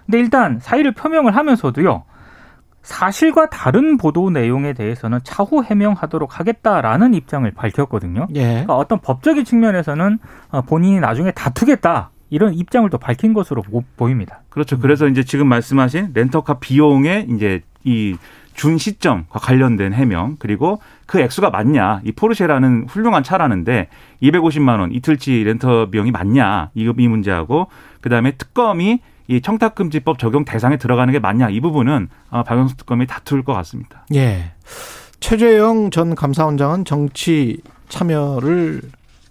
근데 0.08 0.18
일단 0.18 0.58
사의를 0.60 0.94
표명을 0.94 1.36
하면서도요. 1.36 2.04
사실과 2.82 3.48
다른 3.50 3.98
보도 3.98 4.32
내용에 4.32 4.74
대해서는 4.74 5.20
차후 5.24 5.64
해명하도록 5.64 6.40
하겠다라는 6.40 7.14
입장을 7.14 7.52
밝혔거든요. 7.52 8.28
예. 8.34 8.48
그러니까 8.48 8.76
어떤 8.76 9.00
법적인 9.00 9.46
측면에서는 9.46 10.18
어, 10.50 10.62
본인이 10.62 11.00
나중에 11.00 11.30
다투겠다 11.30 12.10
이런 12.30 12.54
입장을 12.54 12.90
또 12.90 12.98
밝힌 12.98 13.34
것으로 13.34 13.62
보, 13.62 13.84
보입니다. 13.98 14.42
그렇죠. 14.50 14.80
그래서 14.80 15.08
이제 15.08 15.24
지금 15.24 15.48
말씀하신 15.48 16.12
렌터카 16.14 16.60
비용의 16.60 17.28
이제 17.30 17.62
이 17.84 18.16
준 18.60 18.78
시점과 18.78 19.40
관련된 19.40 19.94
해명 19.94 20.36
그리고 20.38 20.82
그 21.06 21.22
액수가 21.22 21.50
맞냐 21.50 22.02
이 22.04 22.12
포르쉐라는 22.12 22.88
훌륭한 22.90 23.24
차라는데 23.24 23.88
250만 24.22 24.82
원 24.82 24.92
이틀치 24.92 25.46
렌터 25.46 25.90
비용이 25.90 26.12
맞냐 26.12 26.72
이, 26.76 26.92
이 26.98 27.08
문제하고 27.08 27.68
그 28.02 28.10
다음에 28.10 28.32
특검이 28.32 29.00
이 29.30 29.40
청탁금지법 29.40 30.20
적용 30.20 30.44
대상에 30.44 30.76
들어가는 30.76 31.10
게 31.14 31.20
맞냐 31.20 31.50
이 31.52 31.62
부분은 31.62 32.10
아마 32.30 32.44
박영수 32.44 32.76
특검이 32.76 33.08
다툴 33.08 33.44
것 33.44 33.54
같습니다. 33.54 34.06
예. 34.14 34.52
최재형 35.22 35.92
전 35.92 36.14
감사원장은 36.14 36.84
정치 36.84 37.62
참여를 37.88 38.82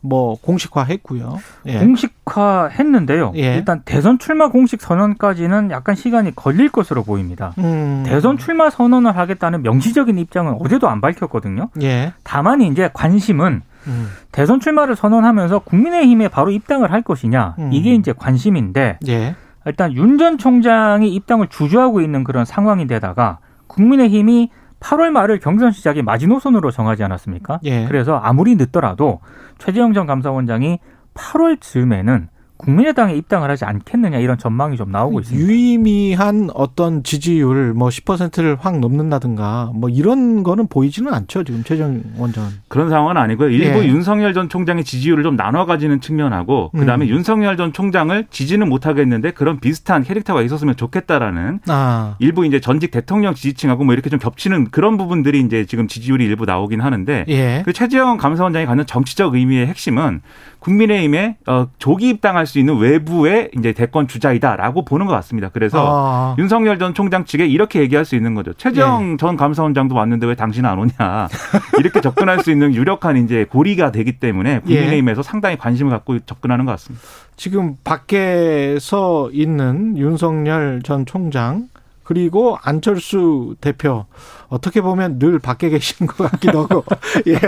뭐 0.01 0.37
공식화했고요. 0.41 1.39
예. 1.67 1.79
공식화했는데요. 1.81 3.33
예. 3.37 3.57
일단 3.57 3.83
대선 3.85 4.19
출마 4.19 4.49
공식 4.49 4.81
선언까지는 4.81 5.71
약간 5.71 5.95
시간이 5.95 6.35
걸릴 6.35 6.69
것으로 6.69 7.03
보입니다. 7.03 7.53
음. 7.59 8.05
대선 8.07 8.39
출마 8.39 8.71
선언을 8.71 9.17
하겠다는 9.17 9.63
명시적인 9.63 10.19
입장은 10.19 10.57
어제도 10.61 10.89
안 10.89 11.01
밝혔거든요. 11.01 11.71
예. 11.83 12.13
다만 12.23 12.61
이제 12.61 12.91
관심은 12.93 13.63
음. 13.87 14.09
대선 14.33 14.61
출마를 14.61 14.97
선언하면서 14.97 15.61
국민의힘에 15.61 16.29
바로 16.29 16.51
입당을 16.51 16.93
할 16.93 17.03
것이냐 17.03 17.55
음. 17.59 17.71
이게 17.73 17.95
이제 17.95 18.13
관심인데 18.17 18.99
예. 19.09 19.35
일단 19.67 19.93
윤 19.93 20.19
전 20.19 20.39
총장이 20.39 21.13
입당을 21.15 21.49
주저하고 21.49 22.01
있는 22.01 22.25
그런 22.25 22.45
상황인데다가 22.45 23.39
국민의힘이 23.67 24.51
8월 24.81 25.11
말을 25.11 25.41
경선 25.41 25.73
시작의 25.73 26.03
마지노선으로 26.03 26.71
정하지 26.71 27.03
않았습니까? 27.05 27.61
예. 27.65 27.87
그래서 27.87 28.17
아무리 28.17 28.55
늦더라도 28.57 29.21
최재형 29.59 29.93
전 29.93 30.07
감사원장이 30.07 30.79
8월 31.15 31.61
즈음에는 31.61 32.29
국민의당에 32.59 33.15
입당을 33.15 33.51
하지 33.51 33.65
않겠느냐 33.65 34.19
이런 34.19 34.37
전망이 34.37 34.77
좀 34.77 34.91
나오고 34.91 35.21
있습니다. 35.21 35.47
유의미한 35.47 36.51
어떤 36.55 37.03
지지율 37.05 37.73
뭐 37.73 37.89
10%를 37.89 38.57
확 38.61 38.81
넘는다든가 38.81 39.71
뭐 39.75 39.89
이런 39.89 40.43
거는 40.43 40.67
보이지는 40.67 41.15
않죠. 41.15 41.45
지금 41.45 41.63
최정 41.65 42.03
원장은. 42.17 42.51
그런 42.67 42.91
상황은 42.91 43.17
아니고요. 43.17 43.51
일부 43.51 43.83
예. 43.83 43.87
윤석열 43.87 44.35
전 44.35 44.49
총장의 44.49 44.85
지지율을 44.85 45.23
좀 45.23 45.37
나눠 45.37 45.67
가지는 45.67 46.01
측면하고 46.01 46.71
그다음에 46.73 47.07
음. 47.07 47.11
윤석열 47.11 47.57
전 47.57 47.73
총장을 47.73 48.27
지지는 48.31 48.69
못 48.69 48.87
하겠는데 48.87 49.31
그런 49.31 49.61
비슷한 49.61 50.03
캐릭터가 50.03 50.43
있었으면 50.43 50.77
좋겠다라는 50.77 51.61
아. 51.69 52.17
일부 52.19 52.45
이제 52.45 52.61
전직 52.61 52.91
대통령 52.91 53.35
지지층하고 53.35 53.85
뭐 53.85 53.95
이렇게 53.95 54.11
좀 54.11 54.19
겹치는 54.19 54.71
그런 54.71 54.97
부분들이 54.97 55.41
이제 55.41 55.65
지금 55.65 55.87
지지율이 55.87 56.25
일부 56.25 56.45
나오긴 56.45 56.81
하는데 56.81 57.25
예. 57.29 57.63
그 57.65 57.73
최재형 57.73 58.17
감사원장이 58.17 58.67
갖는 58.67 58.85
정치적 58.87 59.35
의미의 59.35 59.69
핵심은 59.69 60.23
국민의힘에 60.59 61.37
어, 61.47 61.69
조기 61.79 62.09
입당할 62.09 62.47
수 62.49 62.59
있는 62.59 62.79
외부의 62.79 63.51
이제 63.57 63.73
대권 63.73 64.09
주자이다라고 64.09 64.85
보는 64.85 65.07
것 65.07 65.13
같습니다. 65.13 65.51
그래서 65.53 65.85
아. 65.87 66.37
윤석열 66.39 66.79
전 66.79 66.95
총장 66.95 67.25
측에 67.25 67.47
이렇게 67.47 67.81
얘기할 67.81 68.05
수 68.05 68.17
있는 68.17 68.35
거죠. 68.35 68.53
최재형 68.55 69.13
예. 69.13 69.17
전 69.19 69.37
감사원장도 69.37 69.95
왔는데 69.95 70.27
왜 70.27 70.35
당신 70.35 70.65
안 70.65 70.79
오냐. 70.79 71.29
이렇게 71.79 72.01
접근할 72.01 72.43
수 72.43 72.51
있는 72.51 72.75
유력한 72.75 73.17
이제 73.19 73.45
고리가 73.45 73.93
되기 73.93 74.19
때문에 74.19 74.61
국민의힘에서 74.61 75.23
상당히 75.23 75.57
관심을 75.59 75.91
갖고 75.91 76.19
접근하는 76.21 76.65
것 76.65 76.73
같습니다. 76.73 77.05
지금 77.37 77.77
밖에서 77.85 79.31
있는 79.33 79.97
윤석열 79.97 80.81
전 80.83 81.07
총장 81.07 81.69
그리고 82.09 82.57
안철수 82.63 83.55
대표 83.61 84.07
어떻게 84.49 84.81
보면 84.81 85.19
늘 85.19 85.39
밖에 85.39 85.69
계신 85.69 86.07
것 86.07 86.31
같기도 86.31 86.63
하고 86.63 86.83
예 87.29 87.39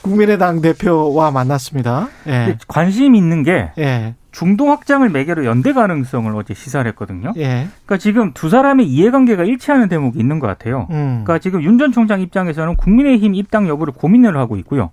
국민의당 0.00 0.62
대표와 0.62 1.30
만났습니다. 1.30 2.08
예. 2.26 2.56
관심 2.66 3.14
있는 3.14 3.42
게 3.42 3.70
예. 3.76 4.14
중동 4.30 4.70
확장을 4.70 5.08
매개로 5.08 5.44
연대 5.44 5.72
가능성을 5.72 6.34
어제 6.36 6.54
시사를 6.54 6.86
했거든요. 6.90 7.32
예. 7.36 7.66
그러니까 7.86 7.96
지금 7.98 8.32
두 8.34 8.48
사람의 8.50 8.86
이해관계가 8.86 9.44
일치하는 9.44 9.88
대목이 9.88 10.18
있는 10.18 10.38
것 10.38 10.46
같아요. 10.46 10.86
음. 10.90 11.22
그러니까 11.24 11.38
지금 11.38 11.62
윤 11.62 11.78
전 11.78 11.92
총장 11.92 12.20
입장에서는 12.20 12.76
국민의힘 12.76 13.34
입당 13.34 13.68
여부를 13.68 13.92
고민을 13.94 14.36
하고 14.36 14.56
있고요. 14.58 14.90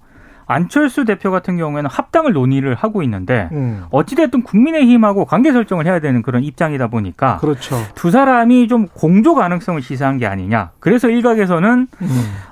안철수 0.47 1.05
대표 1.05 1.31
같은 1.31 1.57
경우에는 1.57 1.89
합당을 1.89 2.33
논의를 2.33 2.75
하고 2.75 3.01
있는데 3.01 3.49
음. 3.51 3.85
어찌됐든 3.89 4.43
국민의힘하고 4.43 5.25
관계 5.25 5.51
설정을 5.51 5.87
해야 5.87 5.99
되는 5.99 6.21
그런 6.21 6.43
입장이다 6.43 6.87
보니까 6.87 7.37
그렇죠. 7.37 7.75
두 7.95 8.11
사람이 8.11 8.67
좀 8.67 8.87
공조 8.93 9.33
가능성을 9.33 9.81
시사한 9.81 10.17
게 10.19 10.27
아니냐. 10.27 10.69
그래서 10.79 11.09
일각에서는 11.09 11.87
음. 11.99 12.07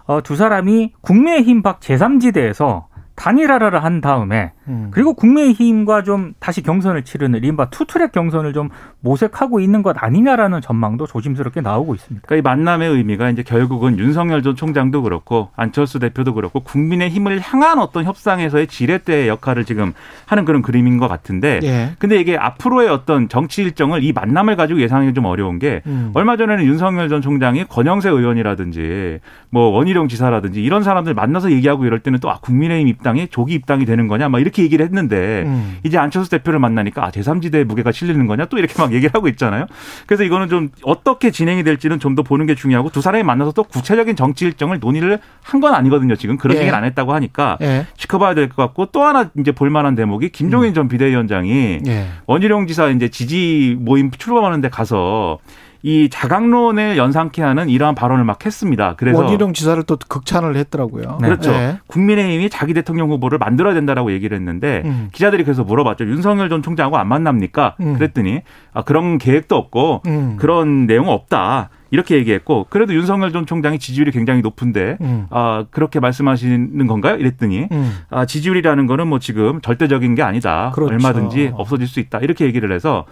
어, 0.08 0.22
두 0.24 0.36
사람이 0.36 0.94
국민의힘 1.02 1.62
밖 1.62 1.80
제3지대에서 1.82 2.86
단일화를 3.16 3.84
한 3.84 4.02
다음에 4.02 4.54
음. 4.68 4.90
그리고 4.92 5.14
국민의힘과 5.14 6.04
좀 6.04 6.34
다시 6.40 6.62
경선을 6.62 7.04
치르는 7.04 7.44
이른바 7.44 7.70
투트랙 7.70 8.12
경선을 8.12 8.54
좀 8.54 8.70
모색하고 9.02 9.60
있는 9.60 9.84
것 9.84 9.96
아니냐라는 10.02 10.62
전망도 10.62 11.08
조심스럽게 11.08 11.62
나오고 11.62 11.96
있습니다. 11.96 12.26
그러니까 12.26 12.40
이 12.40 12.54
만남의 12.54 12.90
의미가 12.90 13.30
이제 13.30 13.44
결국은 13.44 14.00
윤석열 14.00 14.42
전 14.44 14.56
총장도 14.56 15.02
그렇고 15.02 15.50
안철수 15.56 16.00
대표도 16.00 16.34
그렇고 16.34 16.62
국민의 16.62 17.10
힘을 17.10 17.40
향한 17.42 17.80
어떤 17.80 18.06
협상에서의 18.06 18.68
지렛대 18.68 19.28
역할을 19.28 19.66
지금 19.66 19.94
하는 20.26 20.46
그런 20.46 20.62
그림인 20.62 20.98
것 20.98 21.08
같은데 21.08 21.60
예. 21.64 21.92
근데 22.00 22.20
이게 22.20 22.38
앞으로의 22.38 22.90
어떤 22.90 23.28
정치 23.28 23.64
일정을 23.64 24.04
이 24.04 24.14
만남을 24.14 24.56
가지고 24.56 24.80
예상하기 24.82 25.14
좀 25.14 25.26
어려운 25.26 25.60
게 25.60 25.82
음. 25.86 26.12
얼마 26.14 26.38
전에는 26.38 26.64
윤석열 26.64 27.10
전 27.10 27.22
총장이 27.22 27.66
권영세 27.66 28.10
의원이라든지 28.10 29.20
뭐 29.50 29.70
원희룡 29.70 30.08
지사라든지 30.08 30.64
이런 30.64 30.84
사람들 30.84 31.14
만나서 31.14 31.52
얘기하고 31.52 31.86
이럴 31.86 32.00
때는 32.00 32.20
또 32.20 32.30
아, 32.30 32.40
국민의힘 32.40 32.88
입당이 32.88 33.28
조기 33.30 33.54
입당이 33.54 33.86
되는 33.86 34.08
거냐 34.08 34.30
막 34.30 34.40
이렇게 34.40 34.53
이렇게 34.54 34.64
얘기를 34.64 34.86
했는데 34.86 35.44
음. 35.46 35.78
이제 35.84 35.98
안철수 35.98 36.30
대표를 36.30 36.60
만나니까 36.60 37.06
아, 37.06 37.10
제3지대의 37.12 37.64
무게가 37.66 37.92
실리는 37.92 38.26
거냐 38.28 38.46
또 38.46 38.58
이렇게 38.58 38.74
막 38.82 38.94
얘기를 38.94 39.12
하고 39.14 39.28
있잖아요. 39.28 39.66
그래서 40.06 40.24
이거는 40.24 40.48
좀 40.50 40.70
어떻게 40.84 41.32
진행이 41.32 41.64
될지는 41.64 42.00
좀 42.00 42.14
더 42.14 42.22
보는 42.22 42.46
게 42.46 42.54
중요하고 42.54 42.92
두 42.92 43.02
사람이 43.02 43.24
만나서 43.24 43.54
또 43.54 43.64
구체적인 43.64 44.16
정치 44.16 44.46
일정을 44.46 44.78
논의를 44.80 45.18
한 45.42 45.60
건 45.64 45.74
아니거든요. 45.74 46.16
지금 46.16 46.38
그런 46.38 46.58
예. 46.58 46.60
얘기를 46.60 46.78
안 46.78 46.84
했다고 46.84 47.12
하니까 47.14 47.58
예. 47.62 47.88
지켜봐야 47.98 48.36
될 48.36 48.50
것 48.50 48.58
같고 48.58 48.88
또 48.88 49.02
하나 49.02 49.32
이제 49.40 49.52
볼만한 49.52 49.96
대목이 49.96 50.30
김종인 50.30 50.76
전 50.76 50.88
비대위원장이 50.90 51.80
예. 51.88 52.08
원희룡 52.28 52.68
지사 52.68 52.90
이제 52.90 53.08
지지 53.10 53.76
모임 53.80 54.12
출범하는데 54.12 54.70
가서 54.70 55.40
이 55.86 56.10
자강론을 56.10 56.98
연상케 56.98 57.42
하는 57.42 57.68
이러한 57.68 57.94
발언을 57.94 58.24
막 58.24 58.46
했습니다. 58.46 58.96
그래서 58.96 59.20
원희룡 59.20 59.52
지사를 59.52 59.84
또 59.84 59.98
극찬을 60.08 60.56
했더라고요. 60.56 61.18
네. 61.22 61.28
그렇죠. 61.28 61.52
예. 61.52 61.80
국민의힘이 61.88 62.50
자기 62.50 62.74
대통령 62.74 63.12
후보를 63.12 63.38
만들어야 63.38 63.74
된다라고 63.74 64.14
얘기를 64.14 64.36
했는데 64.38 64.82
음. 64.86 65.10
기자들이 65.12 65.44
그래서 65.44 65.66
물어봤죠. 65.66 66.06
윤석열 66.06 66.48
전 66.48 66.62
총장하고 66.62 66.98
안 66.98 67.10
만납니까? 67.10 67.76
음. 67.82 67.96
그랬더니 67.96 68.44
아, 68.74 68.84
그런 68.84 69.18
계획도 69.18 69.58
없고 69.58 70.04
음. 70.08 70.38
그런 70.40 70.86
내용은 70.86 71.12
없다. 71.12 71.70
이렇게 71.94 72.16
얘기했고 72.16 72.66
그래도 72.72 72.96
윤석열 72.96 73.32
전 73.32 73.46
총장이 73.46 73.78
지지율이 73.78 74.10
굉장히 74.12 74.42
높은데 74.42 74.98
음. 75.02 75.28
아, 75.30 75.66
그렇게 75.70 76.00
말씀하시는 76.00 76.88
건가요? 76.88 77.18
이랬더니 77.18 77.68
음. 77.72 77.98
아, 78.10 78.26
지지율이라는 78.26 78.88
거는 78.88 79.08
뭐 79.08 79.20
지금 79.20 79.62
절대적인 79.62 80.16
게 80.16 80.24
아니다. 80.24 80.72
그렇죠. 80.74 80.92
얼마든지 80.92 81.52
없어질 81.54 81.86
수 81.88 82.00
있다. 82.00 82.18
이렇게 82.20 82.46
얘기를 82.46 82.72
해서 82.72 83.06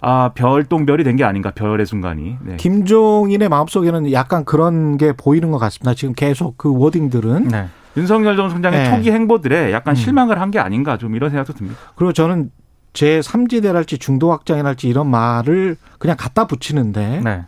아, 0.00 0.30
별똥별이 0.34 1.02
된 1.04 1.16
게 1.16 1.24
아닌가. 1.24 1.50
별의 1.50 1.84
순간이. 1.84 2.36
네. 2.42 2.56
김종인의 2.58 3.48
마음속에는 3.48 4.12
약간 4.12 4.44
그런 4.44 4.96
게 4.98 5.12
보이는 5.16 5.50
것 5.50 5.58
같습니다. 5.58 5.94
지금 5.94 6.14
계속 6.14 6.56
그 6.56 6.72
워딩들은. 6.78 7.48
네. 7.48 7.66
윤석열 7.96 8.36
전 8.36 8.50
총장의 8.50 8.78
네. 8.78 8.90
초기 8.94 9.10
행보들에 9.10 9.72
약간 9.72 9.92
음. 9.92 9.96
실망을 9.96 10.40
한 10.40 10.52
게 10.52 10.60
아닌가 10.60 10.96
좀 10.96 11.16
이런 11.16 11.30
생각도 11.30 11.54
듭니다. 11.54 11.76
그리고 11.96 12.12
저는 12.12 12.50
제 12.92 13.18
3지대랄지 13.20 13.98
중도 14.00 14.30
확장이랄지 14.30 14.86
이런 14.88 15.10
말을 15.10 15.76
그냥 15.98 16.16
갖다 16.16 16.46
붙이는데 16.46 17.20
네. 17.24 17.42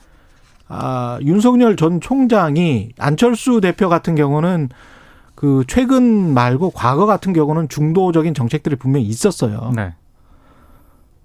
아, 0.73 1.19
윤석열 1.23 1.77
전 1.77 2.01
총장이 2.01 2.91
안철수 2.97 3.61
대표 3.61 3.89
같은 3.89 4.15
경우는 4.15 4.69
그 5.35 5.65
최근 5.67 6.33
말고 6.33 6.71
과거 6.71 7.07
같은 7.07 7.33
경우는 7.33 7.69
중도적인 7.69 8.35
정책들이 8.35 8.77
분명히 8.77 9.07
있었어요. 9.07 9.73
네. 9.75 9.95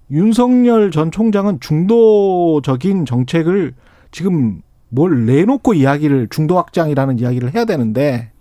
윤석열 0.10 0.90
전 0.90 1.12
총장은 1.12 1.60
중도적인 1.60 3.06
정책을 3.06 3.74
지금 4.12 4.62
뭘 4.90 5.26
내놓고 5.26 5.74
이야기를 5.74 6.28
중도 6.30 6.58
확장이라는 6.58 7.20
이야기를 7.20 7.54
해야 7.54 7.66
되는데 7.66 8.32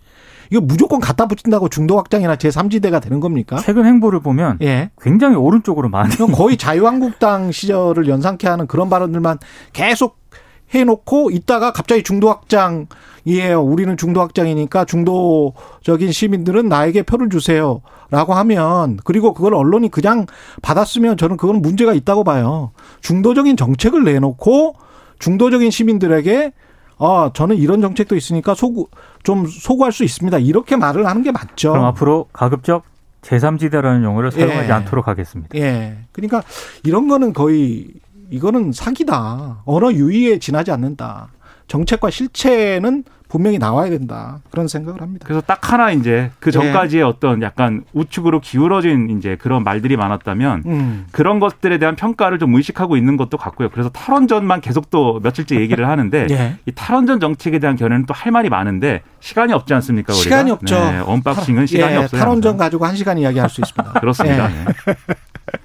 이거 0.51 0.61
무조건 0.61 0.99
갖다 0.99 1.27
붙인다고 1.27 1.69
중도 1.69 1.97
확장이나 1.97 2.35
제3지대가 2.35 3.01
되는 3.01 3.19
겁니까? 3.19 3.57
최근 3.57 3.85
행보를 3.85 4.21
보면 4.21 4.59
예. 4.61 4.91
굉장히 5.01 5.35
오른쪽으로 5.35 5.89
많이 5.89 6.15
거의 6.33 6.57
자유한국당 6.57 7.51
시절을 7.51 8.07
연상케 8.07 8.47
하는 8.47 8.67
그런 8.67 8.89
발언들만 8.89 9.39
계속 9.73 10.17
해놓고 10.73 11.31
있다가 11.31 11.71
갑자기 11.71 12.03
중도 12.03 12.29
확장이에요. 12.29 13.61
우리는 13.61 13.95
중도 13.97 14.21
확장이니까 14.21 14.85
중도적인 14.85 16.11
시민들은 16.11 16.67
나에게 16.67 17.03
표를 17.03 17.29
주세요라고 17.29 18.33
하면 18.33 18.97
그리고 19.03 19.33
그걸 19.33 19.53
언론이 19.53 19.89
그냥 19.89 20.25
받았으면 20.61 21.17
저는 21.17 21.37
그건 21.37 21.61
문제가 21.61 21.93
있다고 21.93 22.23
봐요. 22.23 22.71
중도적인 23.01 23.57
정책을 23.57 24.03
내놓고 24.03 24.75
중도적인 25.19 25.71
시민들에게 25.71 26.51
아 26.97 27.31
저는 27.33 27.57
이런 27.57 27.81
정책도 27.81 28.15
있으니까 28.15 28.53
소구 28.55 28.87
좀 29.23 29.45
소구할 29.45 29.91
수 29.91 30.03
있습니다. 30.03 30.37
이렇게 30.39 30.75
말을 30.75 31.05
하는 31.05 31.23
게 31.23 31.31
맞죠. 31.31 31.71
그럼 31.71 31.85
앞으로 31.85 32.27
가급적 32.31 32.83
제3지대라는 33.21 34.03
용어를 34.03 34.31
사용하지 34.31 34.69
예. 34.69 34.71
않도록 34.71 35.07
하겠습니다. 35.07 35.57
예. 35.57 35.97
그러니까 36.11 36.43
이런 36.83 37.07
거는 37.07 37.33
거의 37.33 37.87
이거는 38.29 38.71
사기다. 38.71 39.61
언어 39.65 39.91
유희에 39.91 40.39
지나지 40.39 40.71
않는다. 40.71 41.29
정책과 41.67 42.09
실체는 42.11 43.03
분명히 43.27 43.57
나와야 43.57 43.89
된다. 43.89 44.39
그런 44.51 44.67
생각을 44.67 45.01
합니다. 45.01 45.23
그래서 45.25 45.41
딱 45.41 45.73
하나 45.73 45.91
이제 45.91 46.29
그 46.39 46.51
네. 46.51 46.59
전까지의 46.59 47.01
어떤 47.01 47.41
약간 47.41 47.83
우측으로 47.91 48.39
기울어진 48.39 49.09
이제 49.17 49.35
그런 49.35 49.63
말들이 49.63 49.97
많았다면 49.97 50.63
음. 50.67 51.07
그런 51.11 51.39
것들에 51.39 51.79
대한 51.79 51.95
평가를 51.95 52.37
좀 52.37 52.53
의식하고 52.53 52.95
있는 52.97 53.17
것도 53.17 53.37
같고요. 53.37 53.69
그래서 53.71 53.89
탈원전만 53.89 54.61
계속 54.61 54.91
또 54.91 55.19
며칠째 55.23 55.59
얘기를 55.59 55.89
하는데 55.89 56.27
예. 56.31 56.55
이 56.67 56.71
탈원전 56.71 57.19
정책에 57.19 57.57
대한 57.57 57.75
견해는 57.75 58.05
또 58.05 58.13
할 58.15 58.31
말이 58.31 58.47
많은데 58.49 59.01
시간이 59.19 59.51
없지 59.53 59.73
않습니까? 59.73 60.13
우리가? 60.13 60.23
시간이 60.23 60.51
없죠. 60.51 60.75
네, 60.75 60.99
언박싱은 60.99 61.65
시간이 61.65 61.93
예, 61.93 61.97
없어요. 61.97 62.19
탈원전 62.19 62.51
항상. 62.51 62.57
가지고 62.65 62.85
한 62.85 62.95
시간 62.95 63.17
이야기할 63.17 63.49
수 63.49 63.59
있습니다. 63.61 63.93
그렇습니다. 63.99 64.49